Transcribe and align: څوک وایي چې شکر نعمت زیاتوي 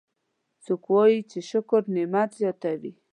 څوک 0.63 0.83
وایي 0.93 1.19
چې 1.29 1.39
شکر 1.49 1.81
نعمت 1.95 2.29
زیاتوي 2.39 2.91